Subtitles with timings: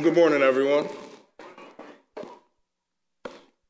[0.00, 0.88] Well, good morning, everyone.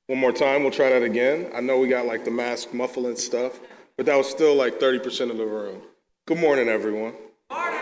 [0.06, 1.50] One more time, we'll try that again.
[1.52, 3.58] I know we got like the mask muffling stuff,
[3.96, 5.82] but that was still like 30% of the room.
[6.26, 7.14] Good morning, everyone.
[7.50, 7.80] Morning.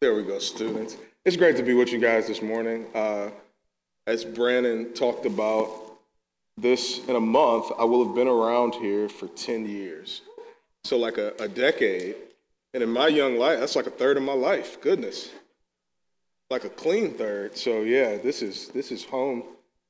[0.00, 0.96] There we go, students.
[1.24, 2.86] It's great to be with you guys this morning.
[2.96, 3.30] Uh,
[4.08, 5.70] as Brandon talked about,
[6.58, 10.22] this in a month, I will have been around here for 10 years.
[10.82, 12.16] So, like a, a decade.
[12.74, 14.80] And in my young life, that's like a third of my life.
[14.80, 15.30] Goodness.
[16.50, 17.56] Like a clean third.
[17.56, 19.44] So, yeah, this is, this is home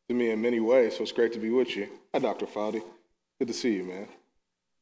[0.08, 0.96] to me in many ways.
[0.96, 1.88] So, it's great to be with you.
[2.12, 2.46] Hi, Dr.
[2.46, 2.82] Fowdy.
[3.38, 4.06] Good to see you, man.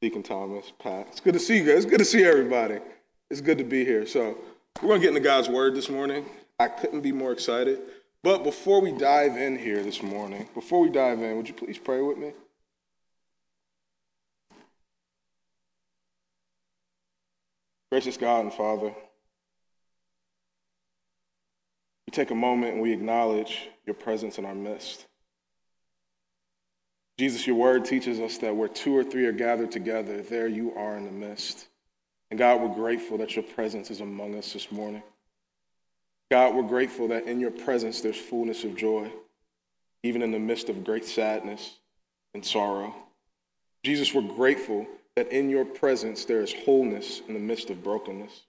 [0.01, 1.07] Deacon Thomas, Pat.
[1.11, 1.85] It's good to see you guys.
[1.85, 2.79] It's good to see everybody.
[3.31, 4.07] It's good to be here.
[4.07, 4.37] So,
[4.83, 6.27] we're to get into God's word this morning.
[6.59, 7.81] I couldn't be more excited.
[8.25, 11.79] But before we dive in here this morning, before we dive in, would you please
[11.79, 12.33] pray with me?
[17.91, 18.93] Gracious God and Father,
[22.09, 25.05] we take a moment and we acknowledge your presence in our midst.
[27.19, 30.73] Jesus, your word teaches us that where two or three are gathered together, there you
[30.75, 31.69] are in the midst.
[32.31, 35.03] And God, we're grateful that your presence is among us this morning.
[36.31, 39.13] God, we're grateful that in your presence there's fullness of joy,
[40.03, 41.75] even in the midst of great sadness
[42.33, 42.95] and sorrow.
[43.85, 48.45] Jesus, we're grateful that in your presence there is wholeness in the midst of brokenness.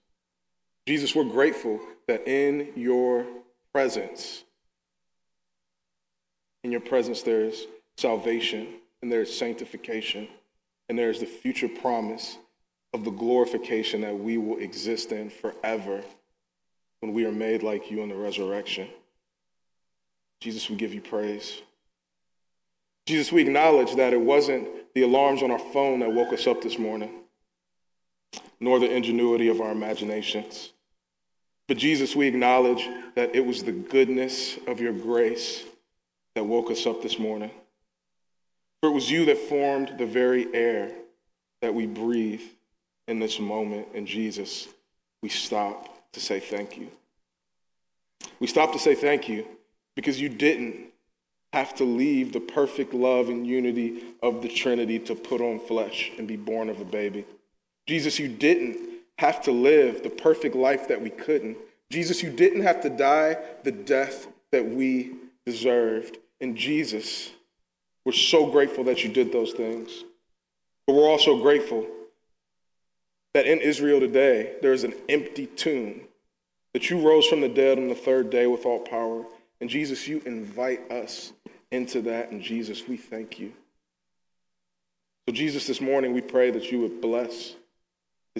[0.86, 3.26] Jesus, we're grateful that in your
[3.72, 4.44] presence,
[6.64, 8.66] in your presence there is salvation
[9.02, 10.28] and there is sanctification
[10.88, 12.38] and there is the future promise
[12.92, 16.02] of the glorification that we will exist in forever
[17.00, 18.88] when we are made like you in the resurrection.
[20.40, 21.62] Jesus, we give you praise.
[23.06, 26.62] Jesus, we acknowledge that it wasn't the alarms on our phone that woke us up
[26.62, 27.10] this morning,
[28.58, 30.72] nor the ingenuity of our imaginations.
[31.70, 35.62] But Jesus, we acknowledge that it was the goodness of your grace
[36.34, 37.52] that woke us up this morning.
[38.80, 40.90] For it was you that formed the very air
[41.62, 42.42] that we breathe
[43.06, 43.86] in this moment.
[43.94, 44.66] And Jesus,
[45.22, 46.90] we stop to say thank you.
[48.40, 49.46] We stop to say thank you
[49.94, 50.88] because you didn't
[51.52, 56.10] have to leave the perfect love and unity of the Trinity to put on flesh
[56.18, 57.24] and be born of a baby.
[57.86, 61.58] Jesus, you didn't have to live the perfect life that we couldn't.
[61.90, 65.12] Jesus, you didn't have to die the death that we
[65.44, 66.16] deserved.
[66.40, 67.30] And Jesus,
[68.06, 70.04] we're so grateful that you did those things.
[70.86, 71.86] But we're also grateful
[73.34, 76.00] that in Israel today, there is an empty tomb
[76.72, 79.26] that you rose from the dead on the third day with all power.
[79.60, 81.34] And Jesus, you invite us
[81.70, 82.30] into that.
[82.30, 83.52] And Jesus, we thank you.
[85.28, 87.54] So, Jesus, this morning we pray that you would bless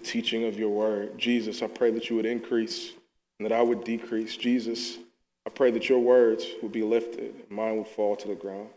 [0.00, 1.18] the teaching of your word.
[1.18, 2.92] Jesus, I pray that you would increase
[3.38, 4.36] and that I would decrease.
[4.36, 4.98] Jesus,
[5.46, 8.68] I pray that your words would be lifted and mine would fall to the ground.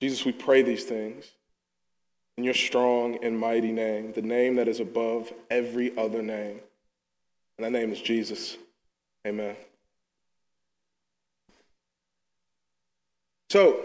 [0.00, 1.30] Jesus, we pray these things
[2.36, 6.60] in your strong and mighty name, the name that is above every other name.
[7.56, 8.56] And that name is Jesus.
[9.26, 9.56] Amen.
[13.50, 13.80] So,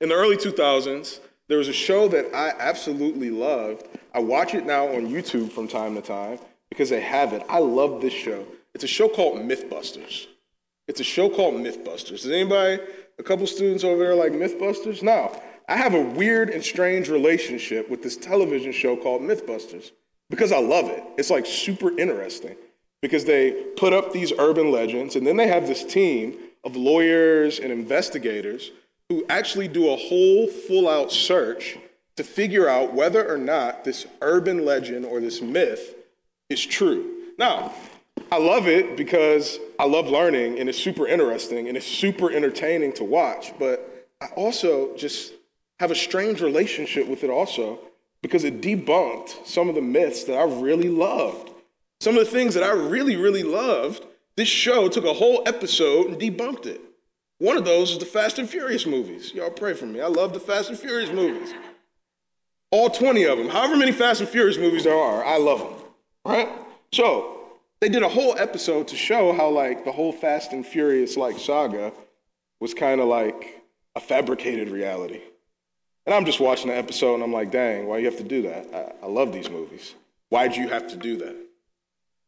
[0.00, 3.86] in the early 2000s, there was a show that I absolutely loved.
[4.12, 6.38] I watch it now on YouTube from time to time
[6.68, 7.42] because they have it.
[7.48, 8.44] I love this show.
[8.74, 10.26] It's a show called Mythbusters.
[10.88, 12.22] It's a show called Mythbusters.
[12.22, 12.82] Does anybody,
[13.18, 15.02] a couple students over there like Mythbusters?
[15.02, 15.40] No.
[15.68, 19.92] I have a weird and strange relationship with this television show called Mythbusters
[20.28, 21.04] because I love it.
[21.16, 22.56] It's like super interesting
[23.02, 27.60] because they put up these urban legends and then they have this team of lawyers
[27.60, 28.72] and investigators
[29.08, 31.78] who actually do a whole full out search
[32.20, 35.94] to figure out whether or not this urban legend or this myth
[36.50, 37.32] is true.
[37.38, 37.72] Now,
[38.30, 42.92] I love it because I love learning and it's super interesting and it's super entertaining
[42.94, 45.32] to watch, but I also just
[45.78, 47.78] have a strange relationship with it also
[48.20, 51.48] because it debunked some of the myths that I really loved.
[52.00, 54.04] Some of the things that I really, really loved,
[54.36, 56.82] this show took a whole episode and debunked it.
[57.38, 59.32] One of those is the Fast and Furious movies.
[59.32, 60.02] Y'all pray for me.
[60.02, 61.54] I love the Fast and Furious movies.
[62.70, 63.48] All 20 of them.
[63.48, 65.74] However many Fast and Furious movies there are, I love them.
[66.24, 66.48] Right?
[66.92, 67.40] So,
[67.80, 71.38] they did a whole episode to show how like the whole Fast and Furious like
[71.38, 71.92] saga
[72.60, 73.62] was kind of like
[73.96, 75.20] a fabricated reality.
[76.06, 78.42] And I'm just watching the episode and I'm like, dang, why you have to do
[78.42, 78.66] that?
[78.74, 79.94] I, I love these movies.
[80.28, 81.36] Why'd you have to do that?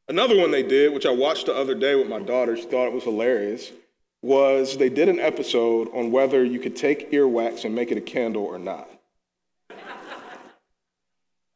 [0.08, 2.86] Another one they did, which I watched the other day with my daughter, she thought
[2.86, 3.70] it was hilarious,
[4.20, 8.02] was they did an episode on whether you could take earwax and make it a
[8.02, 8.88] candle or not.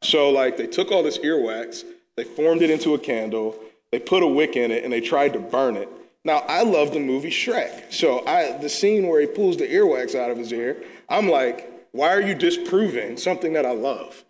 [0.07, 1.85] So, like, they took all this earwax,
[2.17, 3.59] they formed it into a candle,
[3.91, 5.89] they put a wick in it, and they tried to burn it.
[6.25, 7.93] Now, I love the movie Shrek.
[7.93, 10.77] So, I, the scene where he pulls the earwax out of his ear,
[11.09, 14.25] I'm like, why are you disproving something that I love?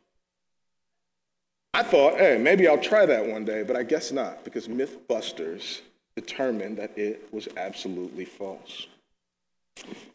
[1.74, 5.82] I thought, hey, maybe I'll try that one day, but I guess not, because Mythbusters
[6.14, 8.86] determined that it was absolutely false.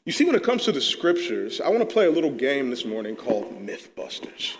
[0.06, 2.72] You see, when it comes to the scriptures, I want to play a little game
[2.72, 4.56] this morning called Mythbusters.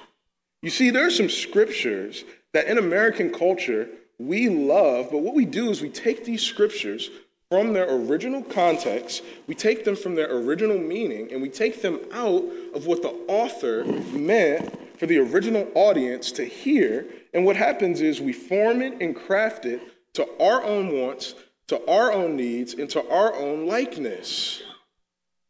[0.62, 2.24] You see, there are some scriptures
[2.54, 7.10] that in American culture we love, but what we do is we take these scriptures
[7.50, 12.00] from their original context, we take them from their original meaning, and we take them
[12.14, 12.44] out
[12.74, 17.06] of what the author meant for the original audience to hear.
[17.34, 19.82] And what happens is we form it and craft it
[20.14, 21.36] to our own wants,
[21.68, 24.62] to our own needs, and to our own likeness.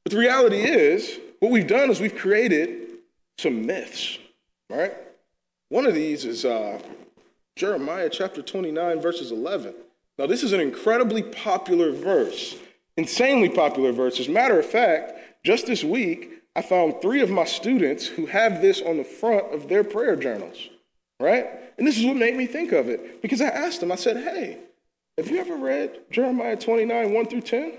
[0.04, 2.94] But the reality is, what we've done is we've created
[3.38, 4.18] some myths,
[4.72, 4.94] right?
[5.70, 6.80] One of these is uh,
[7.56, 9.74] Jeremiah chapter 29, verses 11.
[10.18, 12.56] Now, this is an incredibly popular verse,
[12.98, 14.20] insanely popular verse.
[14.20, 15.14] As a matter of fact,
[15.44, 19.54] just this week, I found three of my students who have this on the front
[19.54, 20.70] of their prayer journals,
[21.20, 21.48] right?
[21.78, 24.18] And this is what made me think of it because I asked them, I said,
[24.18, 24.60] hey,
[25.18, 27.64] have you ever read Jeremiah 29, 1 through 10?
[27.64, 27.74] And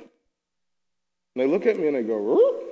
[1.36, 2.71] they look at me and they go.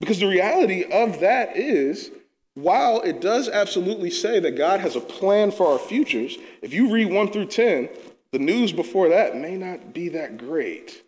[0.00, 2.10] Because the reality of that is,
[2.54, 6.92] while it does absolutely say that God has a plan for our futures, if you
[6.92, 7.88] read 1 through 10,
[8.32, 11.02] the news before that may not be that great,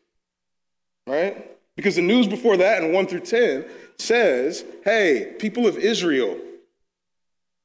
[1.07, 1.57] right?
[1.77, 3.65] Because the news before that in 1 through 10
[3.99, 6.37] says, hey, people of Israel,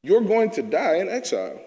[0.04, 1.60] you're going to die in exile.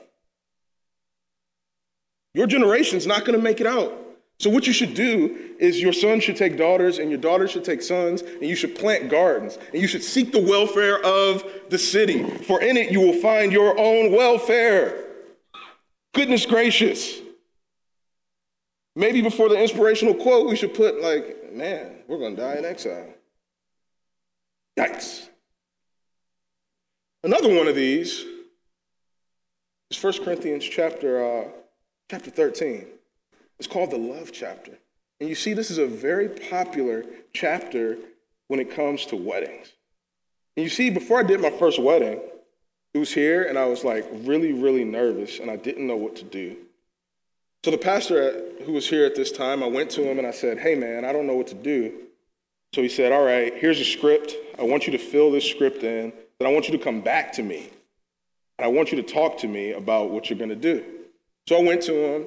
[2.34, 3.97] Your generation's not going to make it out.
[4.40, 7.64] So, what you should do is your sons should take daughters, and your daughters should
[7.64, 11.78] take sons, and you should plant gardens, and you should seek the welfare of the
[11.78, 15.06] city, for in it you will find your own welfare.
[16.14, 17.18] Goodness gracious.
[18.94, 22.64] Maybe before the inspirational quote, we should put, like, man, we're going to die in
[22.64, 23.12] exile.
[24.78, 25.28] Yikes.
[27.24, 28.24] Another one of these
[29.90, 31.48] is 1 Corinthians chapter, uh,
[32.08, 32.86] chapter 13.
[33.58, 34.72] It's called the love chapter.
[35.20, 37.96] And you see, this is a very popular chapter
[38.46, 39.72] when it comes to weddings.
[40.56, 42.20] And you see, before I did my first wedding,
[42.94, 46.16] it was here, and I was like really, really nervous, and I didn't know what
[46.16, 46.56] to do.
[47.64, 50.30] So the pastor who was here at this time, I went to him and I
[50.30, 51.92] said, Hey man, I don't know what to do.
[52.74, 54.34] So he said, All right, here's a script.
[54.58, 56.12] I want you to fill this script in.
[56.38, 57.70] Then I want you to come back to me.
[58.58, 60.84] And I want you to talk to me about what you're going to do.
[61.48, 62.26] So I went to him.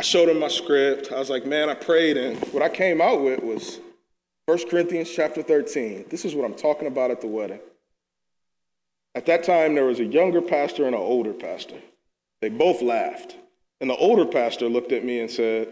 [0.00, 1.12] I showed him my script.
[1.12, 2.16] I was like, Man, I prayed.
[2.16, 3.80] And what I came out with was
[4.46, 6.06] 1 Corinthians chapter 13.
[6.08, 7.60] This is what I'm talking about at the wedding.
[9.14, 11.76] At that time, there was a younger pastor and an older pastor.
[12.40, 13.36] They both laughed.
[13.82, 15.68] And the older pastor looked at me and said,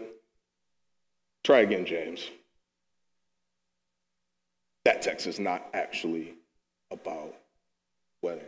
[1.43, 2.29] Try again, James.
[4.85, 6.35] That text is not actually
[6.91, 7.33] about
[8.21, 8.45] weddings.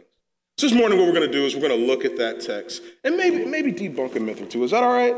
[0.60, 2.40] So this morning, what we're going to do is we're going to look at that
[2.40, 4.64] text and maybe, maybe debunk a myth or two.
[4.64, 5.16] Is that all right?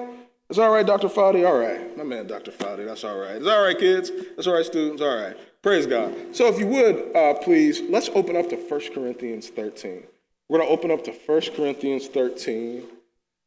[0.49, 1.09] That all right, Dr.
[1.09, 1.45] Fowdy?
[1.45, 1.97] All right.
[1.97, 2.51] My man, Dr.
[2.51, 3.35] Fowdy, that's all right.
[3.35, 4.11] It's all right, kids?
[4.35, 5.01] That's all right, students?
[5.01, 5.35] All right.
[5.61, 6.13] Praise God.
[6.35, 10.03] So if you would, uh, please, let's open up to 1 Corinthians 13.
[10.49, 12.83] We're going to open up to 1 Corinthians 13.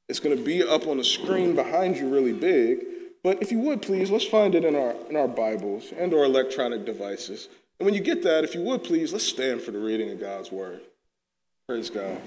[0.09, 2.85] It's going to be up on the screen behind you really big.
[3.23, 6.25] But if you would please, let's find it in our, in our Bibles and our
[6.25, 7.49] electronic devices.
[7.79, 10.21] And when you get that, if you would please, let's stand for the reading of
[10.21, 10.81] God's word.
[11.69, 12.21] Praise God.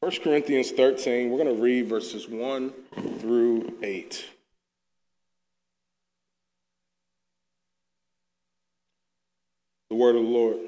[0.00, 2.72] 1 Corinthians 13, we're going to read verses 1
[3.18, 4.26] through 8.
[9.90, 10.58] The word of the Lord.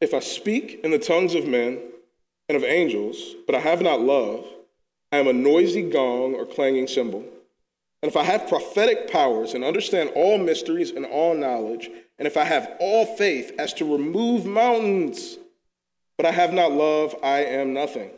[0.00, 1.80] If I speak in the tongues of men,
[2.48, 4.46] and of angels, but I have not love,
[5.12, 7.24] I am a noisy gong or clanging cymbal.
[8.02, 11.88] And if I have prophetic powers and understand all mysteries and all knowledge,
[12.18, 15.38] and if I have all faith as to remove mountains,
[16.16, 18.10] but I have not love, I am nothing.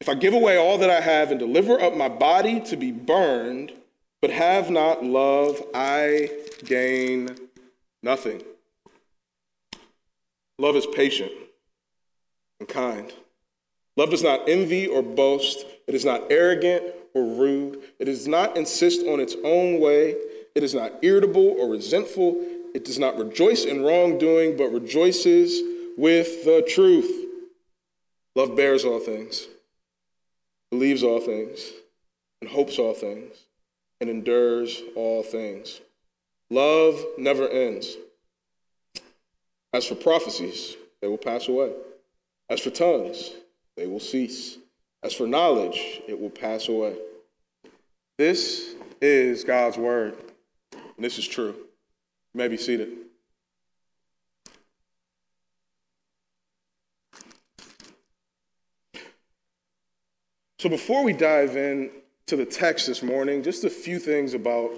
[0.00, 2.90] If I give away all that I have and deliver up my body to be
[2.90, 3.72] burned,
[4.22, 6.30] but have not love, I
[6.64, 7.36] gain
[8.02, 8.42] nothing.
[10.58, 11.32] Love is patient.
[12.58, 13.12] and kind.
[13.96, 15.64] Love does not envy or boast.
[15.86, 17.82] It is not arrogant or rude.
[17.98, 20.14] It does not insist on its own way.
[20.54, 22.36] It is not irritable or resentful.
[22.74, 25.60] It does not rejoice in wrongdoing, but rejoices
[26.00, 27.26] with the truth.
[28.34, 29.48] Love bears all things,
[30.70, 31.60] believes all things,
[32.40, 33.34] and hopes all things,
[34.00, 35.82] and endures all things.
[36.48, 37.98] Love never ends.
[39.74, 41.74] As for prophecies, they will pass away.
[42.48, 43.32] As for tongues,
[43.76, 44.56] they will cease.
[45.02, 46.96] As for knowledge, it will pass away.
[48.16, 50.16] This is God's word,
[50.72, 51.54] and this is true.
[52.32, 52.88] You may be seated.
[60.60, 61.88] So before we dive in
[62.26, 64.70] to the text this morning, just a few things about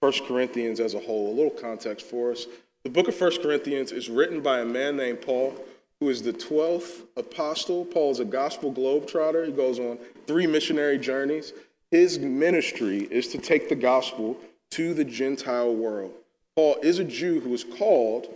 [0.00, 2.44] 1 Corinthians as a whole, a little context for us.
[2.82, 5.54] The book of 1 Corinthians is written by a man named Paul,
[5.98, 7.86] who is the 12th apostle.
[7.86, 9.46] Paul is a gospel globetrotter.
[9.46, 11.54] He goes on three missionary journeys.
[11.90, 14.36] His ministry is to take the gospel
[14.72, 16.12] to the Gentile world.
[16.54, 18.28] Paul is a Jew who is called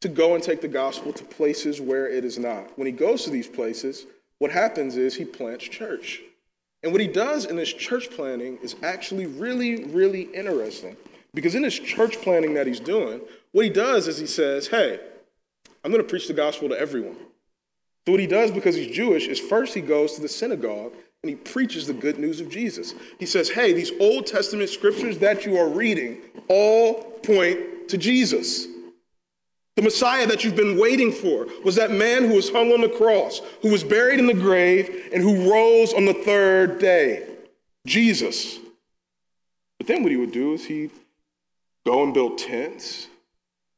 [0.00, 2.76] to go and take the gospel to places where it is not.
[2.76, 4.06] When he goes to these places,
[4.38, 6.22] what happens is he plants church.
[6.82, 10.96] And what he does in this church planting is actually really, really interesting.
[11.32, 13.20] Because in this church planting that he's doing,
[13.52, 15.00] what he does is he says, Hey,
[15.82, 17.16] I'm going to preach the gospel to everyone.
[18.06, 21.30] So, what he does because he's Jewish is first he goes to the synagogue and
[21.30, 22.94] he preaches the good news of Jesus.
[23.18, 28.66] He says, Hey, these Old Testament scriptures that you are reading all point to Jesus.
[29.76, 32.88] The Messiah that you've been waiting for was that man who was hung on the
[32.88, 37.26] cross, who was buried in the grave, and who rose on the third day
[37.86, 38.58] Jesus.
[39.78, 40.92] But then what he would do is he'd
[41.84, 43.08] go and build tents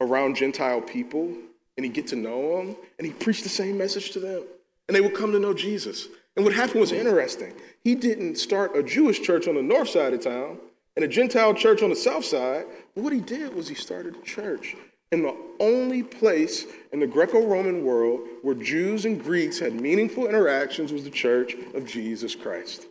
[0.00, 1.32] around Gentile people,
[1.76, 4.44] and he'd get to know them, and he'd preach the same message to them.
[4.88, 6.08] And they would come to know Jesus.
[6.36, 7.54] And what happened was interesting.
[7.82, 10.58] He didn't start a Jewish church on the north side of town
[10.94, 12.66] and a Gentile church on the south side.
[12.94, 14.76] But what he did was he started a church
[15.12, 20.26] in the only place in the Greco Roman world where Jews and Greeks had meaningful
[20.26, 22.86] interactions was the church of Jesus Christ.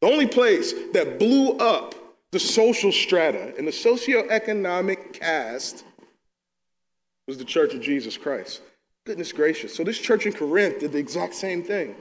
[0.00, 1.94] The only place that blew up
[2.30, 5.84] the social strata and the socioeconomic caste
[7.26, 8.62] was the church of Jesus Christ.
[9.04, 9.74] Goodness gracious.
[9.74, 11.94] So, this church in Corinth did the exact same thing.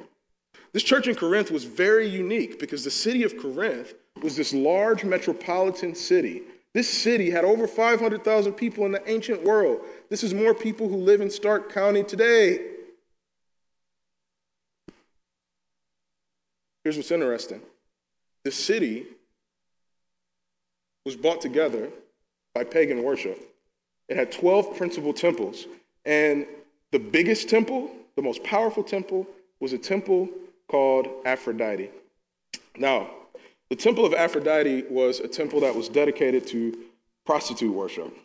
[0.74, 5.04] This church in Corinth was very unique because the city of Corinth was this large
[5.04, 6.44] metropolitan city
[6.78, 9.82] this city had over 500,000 people in the ancient world.
[10.12, 12.68] This is more people who live in Stark County today.
[16.84, 17.62] Here's what's interesting
[18.44, 19.08] the city
[21.04, 21.90] was brought together
[22.54, 23.40] by pagan worship.
[24.08, 25.66] It had 12 principal temples.
[26.06, 26.46] And
[26.92, 29.26] the biggest temple, the most powerful temple,
[29.60, 30.30] was a temple
[30.68, 31.90] called Aphrodite.
[32.78, 33.10] Now,
[33.70, 36.78] the temple of Aphrodite was a temple that was dedicated to
[37.26, 38.16] prostitute worship.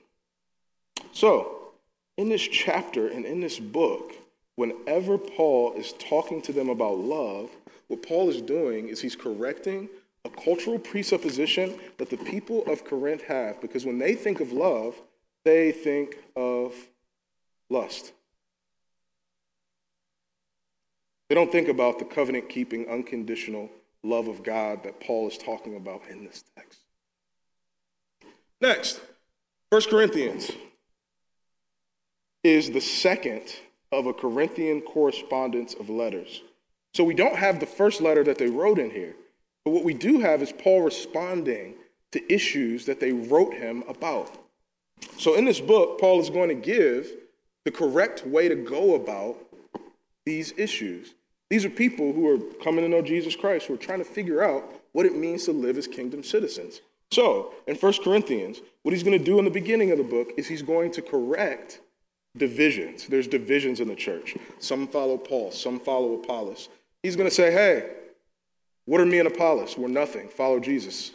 [1.13, 1.73] So,
[2.17, 4.13] in this chapter and in this book,
[4.57, 7.51] whenever Paul is talking to them about love,
[7.89, 9.89] what Paul is doing is he's correcting
[10.25, 13.61] a cultural presupposition that the people of Corinth have.
[13.61, 14.95] Because when they think of love,
[15.45, 16.75] they think of
[17.69, 18.13] lust.
[21.29, 23.71] They don't think about the covenant keeping, unconditional
[24.03, 26.81] love of God that Paul is talking about in this text.
[28.61, 29.01] Next,
[29.71, 30.51] 1 Corinthians
[32.45, 33.43] is the second
[33.91, 36.43] of a Corinthian correspondence of letters.
[36.95, 39.15] So we don't have the first letter that they wrote in here,
[39.65, 41.75] but what we do have is Paul responding
[42.13, 44.39] to issues that they wrote him about.
[45.19, 47.11] So in this book, Paul is going to give
[47.65, 49.37] the correct way to go about
[50.25, 51.15] these issues.
[51.53, 54.43] These are people who are coming to know Jesus Christ, who are trying to figure
[54.43, 56.81] out what it means to live as kingdom citizens.
[57.11, 60.31] So, in 1 Corinthians, what he's going to do in the beginning of the book
[60.39, 61.81] is he's going to correct
[62.39, 63.07] divisions.
[63.07, 64.35] There's divisions in the church.
[64.61, 66.71] Some follow Paul, some follow Apollos.
[67.03, 67.97] He's going to say, hey,
[68.87, 69.77] what are me and Apollos?
[69.77, 70.31] We're nothing.
[70.31, 71.11] Follow Jesus.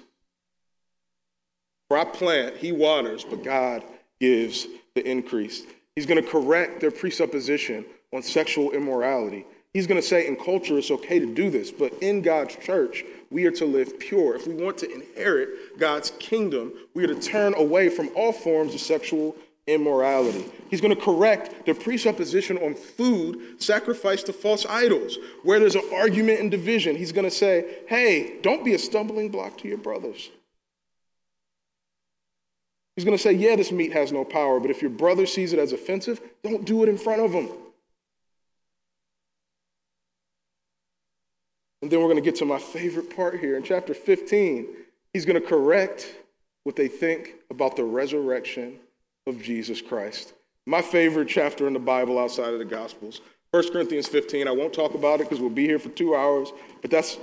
[1.87, 3.83] For I plant, he waters, but God
[4.19, 5.63] gives the increase.
[5.95, 9.47] He's going to correct their presupposition on sexual immorality.
[9.73, 13.03] He's going to say in culture it's okay to do this, but in God's church,
[13.29, 14.35] we are to live pure.
[14.35, 18.73] If we want to inherit God's kingdom, we are to turn away from all forms
[18.73, 19.35] of sexual
[19.67, 20.45] immorality.
[20.69, 25.83] He's going to correct the presupposition on food sacrificed to false idols, where there's an
[25.93, 26.95] argument and division.
[26.95, 30.29] He's going to say, hey, don't be a stumbling block to your brothers.
[32.95, 35.53] He's going to say, yeah, this meat has no power, but if your brother sees
[35.53, 37.49] it as offensive, don't do it in front of him.
[41.87, 43.55] And then we're going to get to my favorite part here.
[43.55, 44.67] In chapter 15,
[45.13, 46.13] he's going to correct
[46.65, 48.77] what they think about the resurrection
[49.25, 50.33] of Jesus Christ.
[50.65, 53.21] My favorite chapter in the Bible outside of the Gospels.
[53.51, 54.49] 1 Corinthians 15.
[54.49, 56.51] I won't talk about it because we'll be here for two hours,
[56.81, 57.17] but that's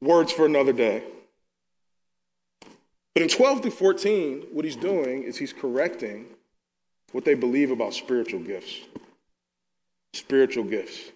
[0.00, 1.02] words for another day.
[3.12, 6.24] But in 12 through 14, what he's doing is he's correcting
[7.12, 8.78] what they believe about spiritual gifts.
[10.14, 11.12] Spiritual gifts.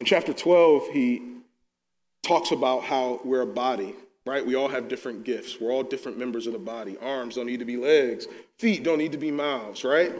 [0.00, 1.31] In chapter 12, he
[2.22, 4.44] talks about how we're a body, right?
[4.44, 5.60] We all have different gifts.
[5.60, 6.96] We're all different members of the body.
[6.98, 8.26] Arms don't need to be legs,
[8.58, 10.12] feet don't need to be mouths, right?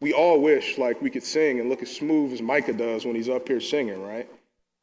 [0.00, 3.16] We all wish like we could sing and look as smooth as Micah does when
[3.16, 4.28] he's up here singing, right?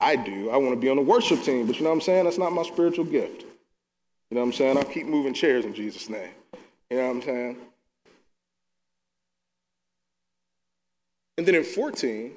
[0.01, 0.49] I do.
[0.49, 2.25] I want to be on the worship team, but you know what I'm saying?
[2.25, 3.43] That's not my spiritual gift.
[4.29, 4.77] You know what I'm saying?
[4.77, 6.31] I'll keep moving chairs in Jesus' name.
[6.89, 7.57] You know what I'm saying?
[11.37, 12.31] And then in 14,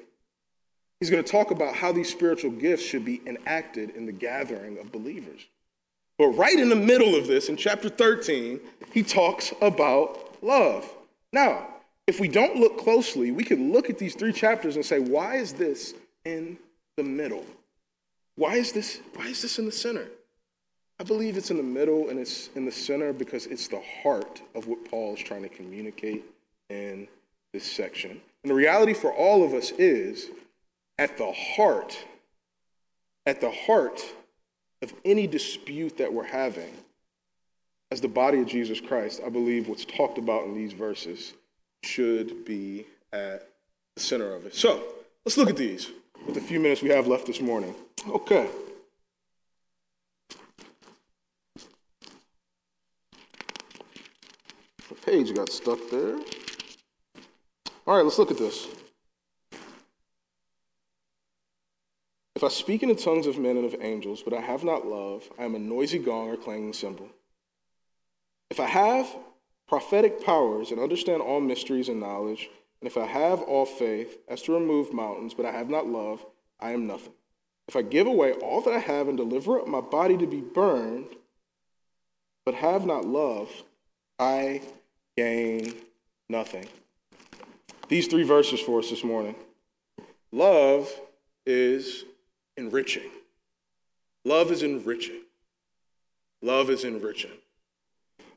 [0.99, 4.77] he's going to talk about how these spiritual gifts should be enacted in the gathering
[4.77, 5.45] of believers.
[6.17, 8.59] But right in the middle of this, in chapter 13,
[8.91, 10.89] he talks about love.
[11.31, 11.67] Now,
[12.07, 15.35] if we don't look closely, we can look at these three chapters and say, why
[15.35, 15.93] is this
[16.25, 16.57] in
[16.97, 17.45] the middle?
[18.35, 20.07] Why is this, why is this in the center?
[20.99, 24.41] I believe it's in the middle and it's in the center because it's the heart
[24.55, 26.25] of what Paul is trying to communicate
[26.69, 27.07] in
[27.53, 28.19] this section.
[28.43, 30.29] And the reality for all of us is
[30.99, 31.97] at the heart,
[33.25, 34.03] at the heart
[34.81, 36.73] of any dispute that we're having
[37.89, 41.33] as the body of Jesus Christ, I believe what's talked about in these verses
[41.83, 43.47] should be at
[43.95, 44.53] the center of it.
[44.53, 44.83] So
[45.25, 45.89] let's look at these
[46.25, 47.73] with the few minutes we have left this morning.
[48.07, 48.49] Okay.
[54.89, 56.19] The page got stuck there.
[57.87, 58.67] All right, let's look at this.
[62.39, 64.87] If I speak in the tongues of men and of angels, but I have not
[64.87, 67.09] love, I am a noisy gong or clanging cymbal.
[68.49, 69.13] If I have
[69.67, 72.49] prophetic powers and understand all mysteries and knowledge,
[72.79, 76.25] and if I have all faith as to remove mountains, but I have not love,
[76.61, 77.11] I am nothing.
[77.67, 80.39] If I give away all that I have and deliver up my body to be
[80.39, 81.17] burned,
[82.45, 83.49] but have not love,
[84.17, 84.61] I
[85.17, 85.73] gain
[86.29, 86.69] nothing.
[87.89, 89.35] These three verses for us this morning.
[90.31, 90.89] Love
[91.45, 92.05] is
[92.59, 93.09] enriching.
[94.25, 95.21] Love is enriching.
[96.41, 97.31] Love is enriching.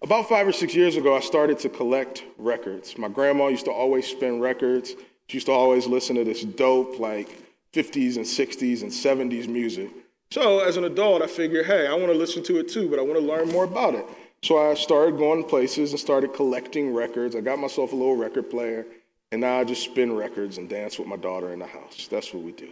[0.00, 2.96] About five or six years ago, I started to collect records.
[2.96, 4.94] My grandma used to always spin records.
[5.28, 7.28] She used to always listen to this dope, like
[7.72, 9.90] 50s and 60s and 70s music.
[10.30, 12.98] So as an adult, I figured, hey, I want to listen to it too, but
[12.98, 14.06] I want to learn more about it.
[14.42, 17.36] So I started going places and started collecting records.
[17.36, 18.86] I got myself a little record player,
[19.30, 22.08] and now I just spin records and dance with my daughter in the house.
[22.10, 22.70] That's what we do.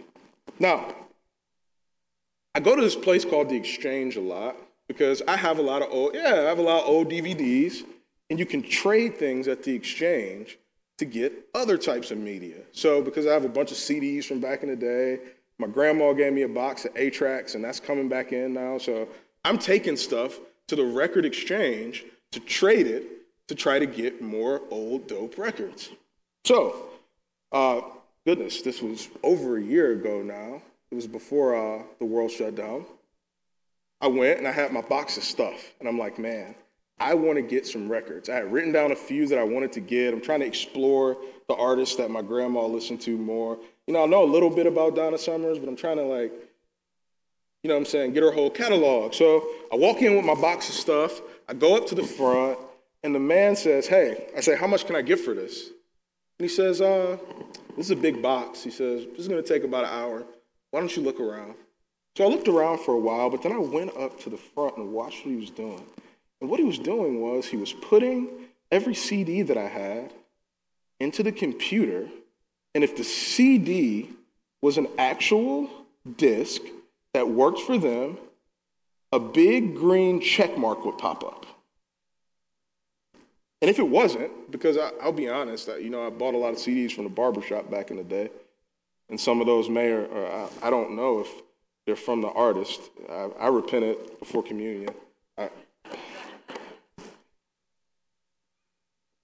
[0.59, 0.93] Now,
[2.53, 5.81] I go to this place called The Exchange a lot because I have a lot
[5.81, 7.83] of old, yeah, I have a lot of old DVDs,
[8.29, 10.57] and you can trade things at the exchange
[10.97, 12.57] to get other types of media.
[12.73, 15.19] So because I have a bunch of CDs from back in the day,
[15.59, 18.77] my grandma gave me a box of 8-Tracks, and that's coming back in now.
[18.77, 19.07] So
[19.45, 23.03] I'm taking stuff to the record exchange to trade it
[23.47, 25.89] to try to get more old dope records.
[26.45, 26.89] So,
[27.51, 27.81] uh,
[28.25, 30.61] goodness, this was over a year ago now.
[30.91, 32.85] It was before uh, the world shut down.
[34.01, 36.55] I went and I had my box of stuff, and I'm like, man,
[36.99, 38.29] I want to get some records.
[38.29, 40.13] I had written down a few that I wanted to get.
[40.13, 43.57] I'm trying to explore the artists that my grandma listened to more.
[43.87, 46.31] You know, I know a little bit about Donna Summers, but I'm trying to like,
[47.63, 49.13] you know what I'm saying, get her whole catalog.
[49.13, 51.21] So I walk in with my box of stuff.
[51.47, 52.59] I go up to the front,
[53.03, 55.67] and the man says, hey, I say, how much can I get for this?
[55.67, 57.17] And he says, uh,
[57.77, 58.63] this is a big box.
[58.63, 60.23] He says, this is going to take about an hour.
[60.71, 61.53] Why don't you look around?
[62.17, 64.77] So I looked around for a while, but then I went up to the front
[64.77, 65.85] and watched what he was doing.
[66.41, 68.27] And what he was doing was he was putting
[68.71, 70.13] every CD that I had
[70.99, 72.07] into the computer,
[72.73, 74.09] and if the CD
[74.61, 75.69] was an actual
[76.17, 76.61] disc
[77.13, 78.17] that worked for them,
[79.11, 81.45] a big green check mark would pop up.
[83.61, 86.37] And if it wasn't, because I, will be honest, I, you know, I bought a
[86.37, 88.29] lot of CDs from the barbershop back in the day,
[89.11, 91.27] and some of those may or, or I, I don't know if
[91.85, 92.79] they're from the artist.
[93.09, 94.89] I, I repented before communion.
[95.37, 95.49] I,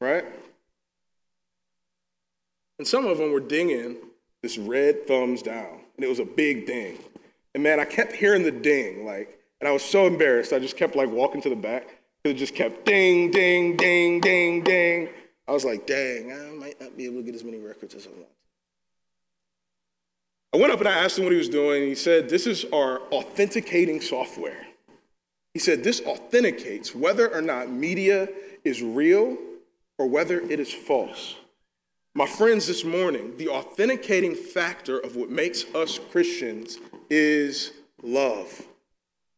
[0.02, 0.26] right?
[2.78, 3.95] And some of them were dinging
[4.43, 6.97] this red thumbs down, and it was a big ding.
[7.56, 10.54] And man, I kept hearing the ding, like, and I was so embarrassed.
[10.54, 11.88] I just kept like walking to the back
[12.21, 15.10] because it just kept ding, ding, ding, ding, ding.
[15.47, 18.06] I was like, dang, I might not be able to get as many records as
[18.06, 18.28] I want.
[20.58, 21.84] I went up and I asked him what he was doing.
[21.84, 24.65] He said, This is our authenticating software.
[25.54, 28.28] He said, This authenticates whether or not media
[28.63, 29.38] is real
[30.00, 31.36] or whether it is false.
[32.15, 38.63] My friends, this morning, the authenticating factor of what makes us Christians is love.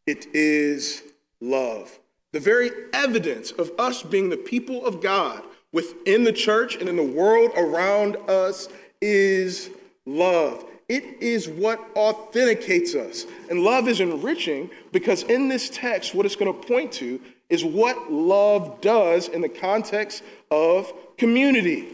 [0.08, 1.04] It is
[1.42, 2.00] love.
[2.32, 6.96] The very evidence of us being the people of God within the church and in
[6.96, 8.70] the world around us
[9.02, 9.70] is
[10.06, 10.64] love.
[10.90, 13.26] It is what authenticates us.
[13.50, 17.64] And love is enriching because in this text, what it's going to point to is
[17.64, 21.88] what love does in the context of community.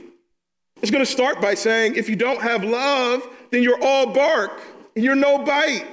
[0.81, 4.61] It's going to start by saying if you don't have love, then you're all bark,
[4.95, 5.85] and you're no bite,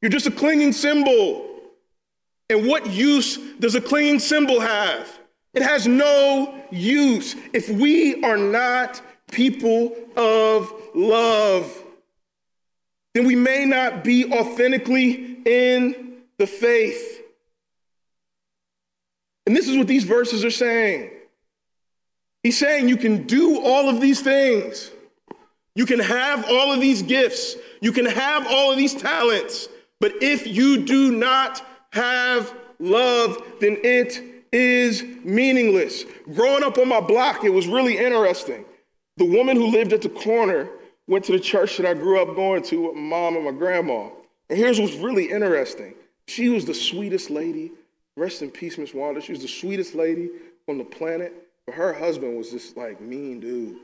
[0.00, 1.46] you're just a clinging cymbal.
[2.48, 5.18] And what use does a clinging cymbal have?
[5.52, 9.00] It has no use if we are not
[9.30, 11.84] people of love.
[13.14, 17.20] Then we may not be authentically in the faith.
[19.46, 21.10] And this is what these verses are saying.
[22.42, 24.90] He's saying you can do all of these things.
[25.74, 27.56] You can have all of these gifts.
[27.80, 29.68] You can have all of these talents.
[30.00, 36.04] But if you do not have love, then it is meaningless.
[36.32, 38.64] Growing up on my block, it was really interesting.
[39.16, 40.68] The woman who lived at the corner
[41.10, 43.50] went to the church that I grew up going to with my mom and my
[43.50, 44.08] grandma.
[44.48, 45.94] And here's what's really interesting.
[46.28, 47.72] She was the sweetest lady.
[48.16, 49.20] Rest in peace, Miss Wanda.
[49.20, 50.30] She was the sweetest lady
[50.68, 51.34] on the planet.
[51.66, 53.78] But her husband was this like mean dude.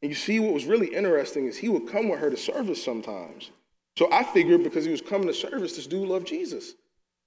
[0.00, 2.82] And you see, what was really interesting is he would come with her to service
[2.82, 3.50] sometimes.
[3.98, 6.74] So I figured because he was coming to service, this dude loved Jesus.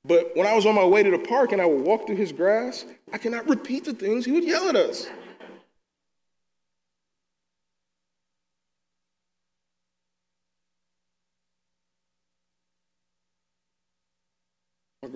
[0.04, 2.15] But when I was on my way to the park and I would walk through
[2.15, 5.08] his grass, I cannot repeat the things he would yell at us.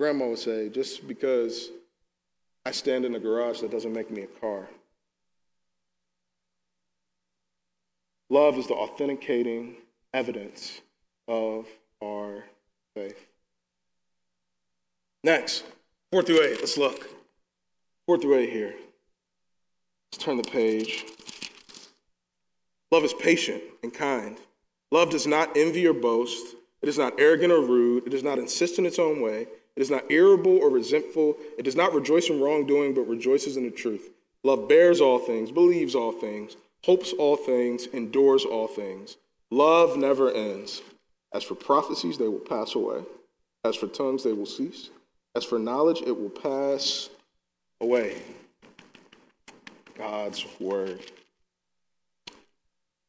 [0.00, 1.68] Grandma would say, just because
[2.64, 4.66] I stand in a garage, that doesn't make me a car.
[8.30, 9.74] Love is the authenticating
[10.14, 10.80] evidence
[11.28, 11.66] of
[12.02, 12.44] our
[12.94, 13.26] faith.
[15.22, 15.64] Next,
[16.10, 16.60] four through eight.
[16.60, 17.06] Let's look.
[18.06, 18.74] Four through eight here.
[20.10, 21.04] Let's turn the page.
[22.90, 24.38] Love is patient and kind.
[24.90, 26.56] Love does not envy or boast.
[26.80, 28.06] It is not arrogant or rude.
[28.06, 29.46] It does not insist in its own way.
[29.80, 31.38] It is not irritable or resentful.
[31.56, 34.10] It does not rejoice in wrongdoing, but rejoices in the truth.
[34.44, 39.16] Love bears all things, believes all things, hopes all things, endures all things.
[39.50, 40.82] Love never ends.
[41.32, 43.00] As for prophecies, they will pass away.
[43.64, 44.90] As for tongues, they will cease.
[45.34, 47.08] As for knowledge, it will pass
[47.80, 48.20] away.
[49.96, 51.00] God's word.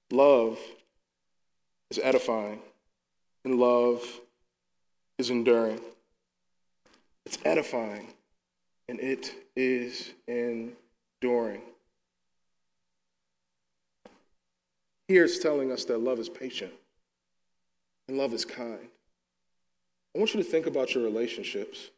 [0.09, 0.57] Love
[1.89, 2.61] is edifying,
[3.43, 4.21] and love
[5.17, 5.81] is enduring.
[7.31, 8.07] It's edifying,
[8.89, 11.61] and it is enduring.
[15.07, 16.73] Here it's telling us that love is patient
[18.09, 18.89] and love is kind.
[20.13, 21.91] I want you to think about your relationships.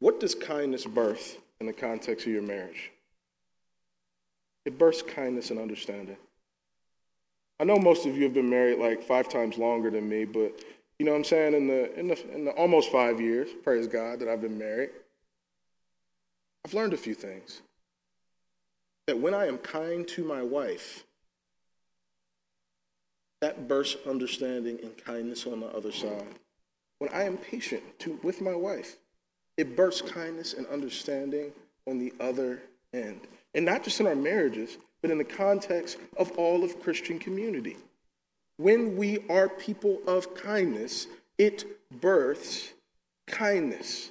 [0.00, 2.90] What does kindness birth in the context of your marriage?
[4.66, 6.18] It births kindness and understanding.
[7.58, 10.52] I know most of you have been married like five times longer than me, but
[11.00, 11.54] you know what I'm saying?
[11.54, 14.90] In the, in the, in the almost five years, praise God, that I've been married,
[16.62, 17.62] I've learned a few things.
[19.06, 21.04] That when I am kind to my wife,
[23.40, 26.34] that bursts understanding and kindness on the other side.
[26.98, 28.96] When I am patient to, with my wife,
[29.56, 31.52] it bursts kindness and understanding
[31.86, 32.60] on the other
[32.92, 33.22] end.
[33.54, 37.78] And not just in our marriages, but in the context of all of Christian community.
[38.60, 41.06] When we are people of kindness,
[41.38, 41.64] it
[41.98, 42.74] births
[43.26, 44.10] kindness.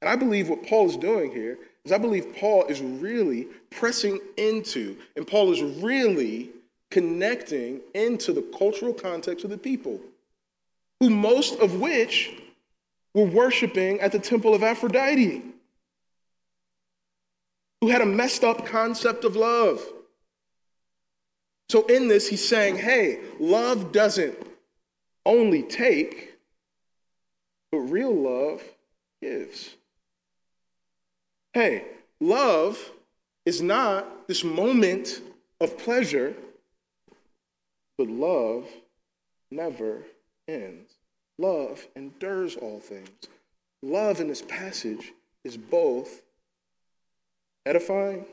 [0.00, 4.18] And I believe what Paul is doing here is I believe Paul is really pressing
[4.38, 6.48] into, and Paul is really
[6.90, 10.00] connecting into the cultural context of the people,
[10.98, 12.40] who most of which
[13.12, 15.42] were worshiping at the temple of Aphrodite,
[17.82, 19.84] who had a messed up concept of love.
[21.70, 24.36] So, in this, he's saying, hey, love doesn't
[25.24, 26.34] only take,
[27.70, 28.60] but real love
[29.22, 29.76] gives.
[31.52, 31.84] Hey,
[32.18, 32.90] love
[33.46, 35.20] is not this moment
[35.60, 36.34] of pleasure,
[37.96, 38.66] but love
[39.52, 40.02] never
[40.48, 40.94] ends.
[41.38, 43.28] Love endures all things.
[43.80, 45.12] Love in this passage
[45.44, 46.22] is both
[47.64, 48.24] edifying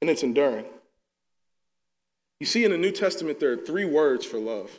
[0.00, 0.64] and it's enduring.
[2.44, 4.70] You see, in the New Testament, there are three words for love.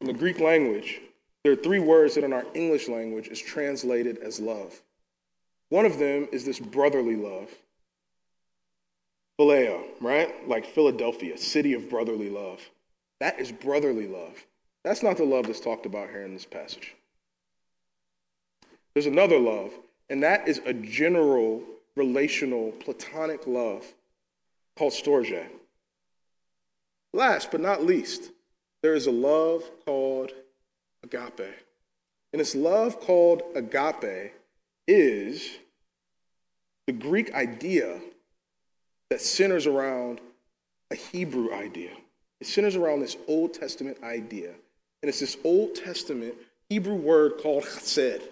[0.00, 1.00] In the Greek language,
[1.42, 4.80] there are three words that in our English language is translated as love.
[5.70, 7.48] One of them is this brotherly love.
[9.40, 10.48] Phileo, right?
[10.48, 12.60] Like Philadelphia, city of brotherly love.
[13.18, 14.44] That is brotherly love.
[14.84, 16.94] That's not the love that's talked about here in this passage.
[18.94, 19.72] There's another love,
[20.08, 21.64] and that is a general,
[21.96, 23.84] relational, platonic love
[24.76, 25.48] called storge.
[27.12, 28.30] Last but not least,
[28.82, 30.32] there is a love called
[31.02, 31.54] agape.
[32.32, 34.32] And this love called agape
[34.86, 35.58] is
[36.86, 38.00] the Greek idea
[39.10, 40.20] that centers around
[40.90, 41.90] a Hebrew idea.
[42.40, 44.50] It centers around this Old Testament idea.
[45.02, 46.34] And it's this Old Testament
[46.68, 48.22] Hebrew word called chesed.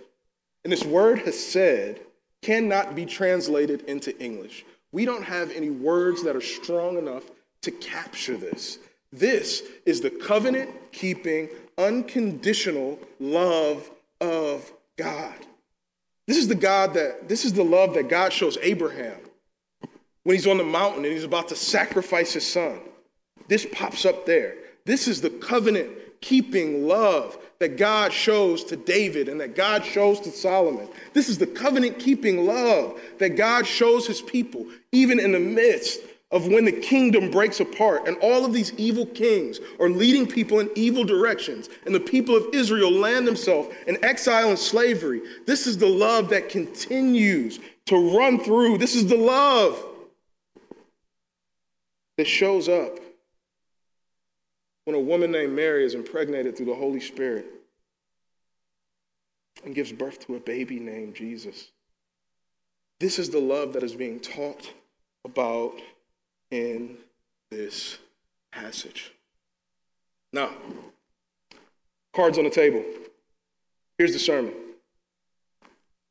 [0.65, 1.99] And this word chesed
[2.43, 4.65] cannot be translated into English.
[4.93, 7.25] We don't have any words that are strong enough
[7.63, 8.79] to capture this.
[9.13, 13.91] This is the covenant keeping, unconditional love
[14.21, 15.35] of God.
[16.27, 19.17] This is the God that, this is the love that God shows Abraham
[20.25, 22.81] when he's on the mountain and he's about to sacrifice his son.
[23.49, 24.57] This pops up there.
[24.85, 25.91] This is the covenant
[26.21, 30.89] keeping love that God shows to David and that God shows to Solomon.
[31.15, 36.01] This is the covenant keeping love that God shows his people, even in the midst
[36.31, 40.61] of when the kingdom breaks apart and all of these evil kings are leading people
[40.61, 45.23] in evil directions and the people of Israel land themselves in exile and slavery.
[45.47, 48.77] This is the love that continues to run through.
[48.77, 49.83] This is the love
[52.19, 52.99] that shows up
[54.85, 57.47] when a woman named Mary is impregnated through the Holy Spirit
[59.65, 61.69] and gives birth to a baby named Jesus.
[63.01, 64.75] This is the love that is being talked
[65.25, 65.75] about
[66.51, 66.97] in
[67.51, 67.99] this
[68.53, 69.13] passage.
[70.33, 70.51] Now,
[72.13, 72.85] cards on the table.
[73.97, 74.53] Here's the sermon.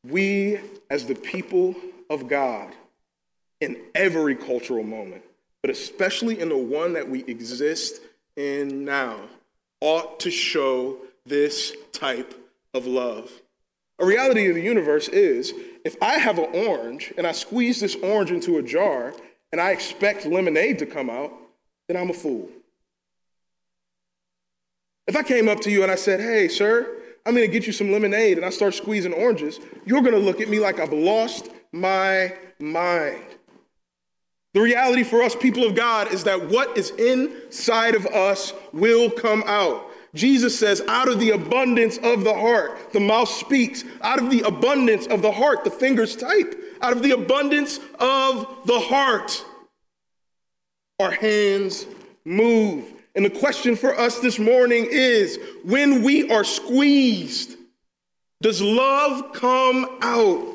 [0.03, 1.75] We, as the people
[2.09, 2.71] of God,
[3.59, 5.23] in every cultural moment,
[5.61, 8.01] but especially in the one that we exist
[8.35, 9.19] in now,
[9.81, 12.33] ought to show this type
[12.73, 13.31] of love.
[13.99, 17.95] A reality of the universe is if I have an orange and I squeeze this
[17.95, 19.13] orange into a jar
[19.51, 21.31] and I expect lemonade to come out,
[21.87, 22.49] then I'm a fool.
[25.07, 27.73] If I came up to you and I said, hey, sir, I'm gonna get you
[27.73, 31.49] some lemonade, and I start squeezing oranges, you're gonna look at me like I've lost
[31.71, 33.23] my mind.
[34.53, 39.09] The reality for us, people of God, is that what is inside of us will
[39.09, 39.85] come out.
[40.15, 43.83] Jesus says, out of the abundance of the heart, the mouth speaks.
[44.01, 46.55] Out of the abundance of the heart, the fingers type.
[46.81, 49.43] Out of the abundance of the heart,
[50.99, 51.85] our hands
[52.25, 52.85] move.
[53.15, 57.57] And the question for us this morning is when we are squeezed,
[58.41, 60.45] does love come out?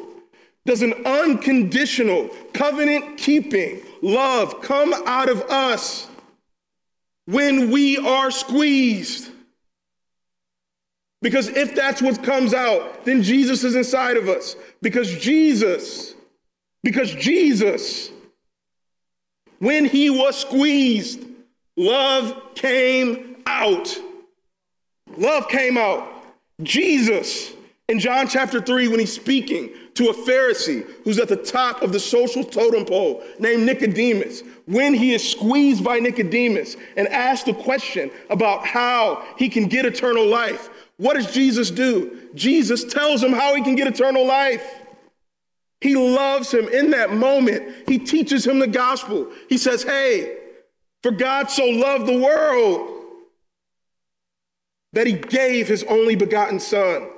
[0.65, 6.09] Does an unconditional, covenant keeping love come out of us
[7.25, 9.32] when we are squeezed?
[11.23, 14.57] Because if that's what comes out, then Jesus is inside of us.
[14.83, 16.15] Because Jesus,
[16.83, 18.11] because Jesus,
[19.61, 21.25] when he was squeezed,
[21.77, 23.97] love came out.
[25.17, 26.09] Love came out.
[26.63, 27.53] Jesus,
[27.89, 31.93] in John chapter 3, when he's speaking to a Pharisee who's at the top of
[31.93, 37.55] the social totem pole named Nicodemus, when he is squeezed by Nicodemus and asked a
[37.55, 40.71] question about how he can get eternal life,
[41.03, 42.29] what does Jesus do?
[42.33, 44.65] Jesus tells him how he can get eternal life.
[45.81, 47.89] He loves him in that moment.
[47.89, 49.27] He teaches him the gospel.
[49.49, 50.39] He says, Hey,
[51.03, 53.03] for God so loved the world
[54.93, 57.09] that he gave his only begotten Son,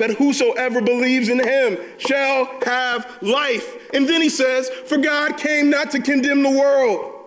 [0.00, 3.76] that whosoever believes in him shall have life.
[3.94, 7.19] And then he says, For God came not to condemn the world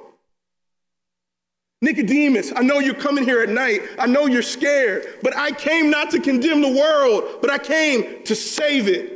[1.84, 3.82] Nicodemus, I know you're coming here at night.
[4.00, 8.24] I know you're scared, but I came not to condemn the world, but I came
[8.24, 9.13] to save it.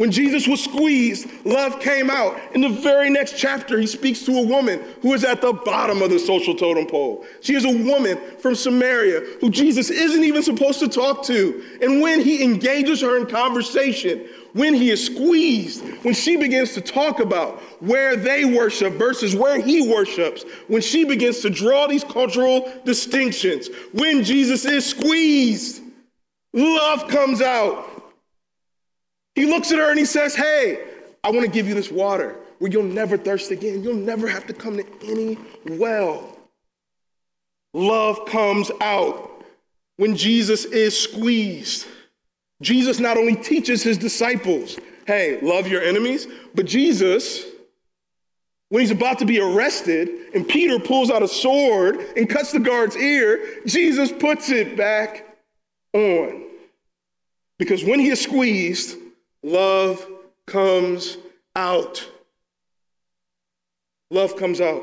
[0.00, 2.40] When Jesus was squeezed, love came out.
[2.54, 6.00] In the very next chapter, he speaks to a woman who is at the bottom
[6.00, 7.26] of the social totem pole.
[7.42, 11.62] She is a woman from Samaria who Jesus isn't even supposed to talk to.
[11.82, 16.80] And when he engages her in conversation, when he is squeezed, when she begins to
[16.80, 22.04] talk about where they worship versus where he worships, when she begins to draw these
[22.04, 25.82] cultural distinctions, when Jesus is squeezed,
[26.54, 27.99] love comes out.
[29.34, 30.84] He looks at her and he says, Hey,
[31.22, 32.36] I want to give you this water.
[32.58, 33.82] where you'll never thirst again.
[33.82, 35.38] You'll never have to come to any
[35.78, 36.36] well.
[37.72, 39.44] Love comes out
[39.96, 41.86] when Jesus is squeezed.
[42.62, 47.44] Jesus not only teaches his disciples, hey, love your enemies, but Jesus,
[48.68, 52.60] when he's about to be arrested and Peter pulls out a sword and cuts the
[52.60, 55.38] guard's ear, Jesus puts it back
[55.94, 56.44] on.
[57.58, 58.96] Because when he is squeezed,
[59.42, 60.06] love
[60.46, 61.16] comes
[61.54, 62.08] out.
[64.10, 64.82] Love comes out.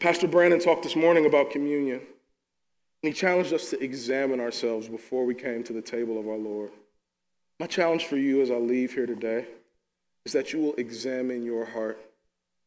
[0.00, 5.24] Pastor Brandon talked this morning about communion, and he challenged us to examine ourselves before
[5.24, 6.70] we came to the table of our Lord.
[7.58, 9.46] My challenge for you as I leave here today
[10.24, 11.98] is that you will examine your heart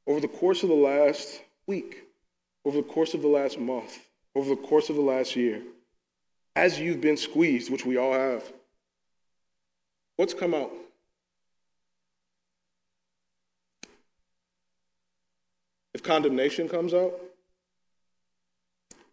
[0.08, 2.04] over the course of the last week,
[2.66, 4.00] over the course of the last month,
[4.36, 5.62] over the course of the last year,
[6.56, 8.44] as you've been squeezed, which we all have.
[10.16, 10.72] What's come out?
[15.94, 17.14] If condemnation comes out,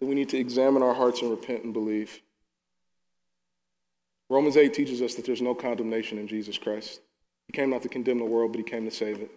[0.00, 2.20] then we need to examine our hearts and repent and believe.
[4.30, 7.00] Romans 8 teaches us that there's no condemnation in Jesus Christ.
[7.46, 9.30] He came not to condemn the world, but he came to save it.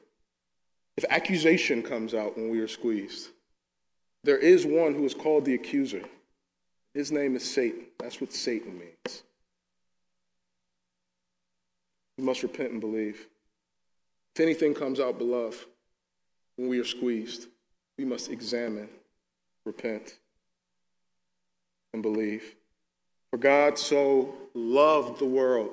[0.97, 3.30] If accusation comes out when we are squeezed,
[4.24, 6.04] there is one who is called the accuser.
[6.93, 7.86] His name is Satan.
[7.97, 9.24] That's what Satan means.
[12.21, 13.25] Must repent and believe.
[14.36, 15.57] If anything comes out, beloved,
[16.55, 17.47] when we are squeezed,
[17.97, 18.89] we must examine,
[19.65, 20.19] repent,
[21.93, 22.55] and believe.
[23.31, 25.71] For God so loved the world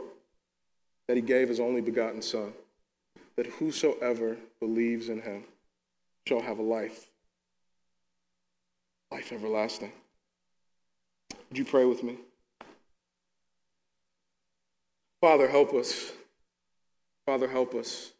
[1.06, 2.54] that he gave his only begotten Son,
[3.36, 5.44] that whosoever believes in him
[6.26, 7.10] shall have a life,
[9.12, 9.92] life everlasting.
[11.50, 12.16] Would you pray with me?
[15.20, 16.12] Father, help us.
[17.28, 18.12] Father, help us.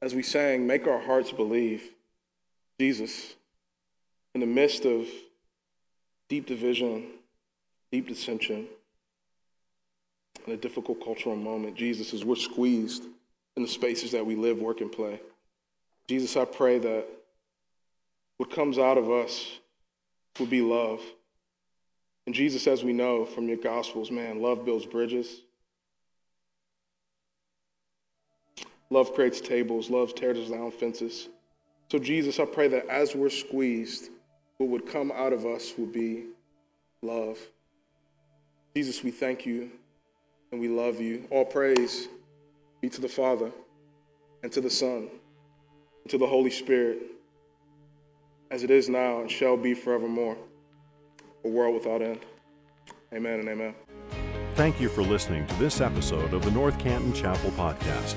[0.00, 1.92] As we sang, make our hearts believe.
[2.80, 3.36] Jesus,
[4.34, 5.06] in the midst of
[6.28, 7.06] deep division,
[7.92, 8.66] deep dissension,
[10.44, 13.04] in a difficult cultural moment, Jesus, as we're squeezed
[13.56, 15.20] in the spaces that we live, work, and play.
[16.08, 17.06] Jesus, I pray that
[18.38, 19.60] what comes out of us
[20.40, 21.00] would be love.
[22.26, 25.42] And Jesus, as we know from your Gospels, man, love builds bridges.
[28.92, 29.88] Love creates tables.
[29.88, 31.30] Love tears down fences.
[31.90, 34.10] So, Jesus, I pray that as we're squeezed,
[34.58, 36.24] what would come out of us would be
[37.00, 37.38] love.
[38.76, 39.70] Jesus, we thank you
[40.50, 41.26] and we love you.
[41.30, 42.08] All praise
[42.82, 43.50] be to the Father
[44.42, 45.08] and to the Son
[46.02, 46.98] and to the Holy Spirit,
[48.50, 50.36] as it is now and shall be forevermore
[51.46, 52.20] a world without end.
[53.14, 53.74] Amen and amen.
[54.54, 58.16] Thank you for listening to this episode of the North Canton Chapel Podcast.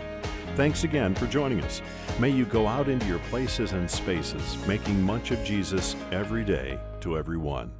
[0.55, 1.81] Thanks again for joining us.
[2.19, 6.77] May you go out into your places and spaces, making much of Jesus every day
[6.99, 7.71] to everyone.